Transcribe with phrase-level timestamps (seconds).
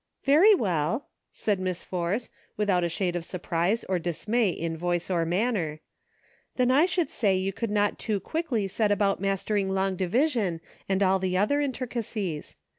[0.23, 5.27] "Very well," said Miss Force, without a shade of surprise or dismay in voice or
[5.27, 5.79] manner,"
[6.55, 10.59] then I should say you could not too quickly set about mastering long division
[10.89, 12.55] and all the other intrica cies.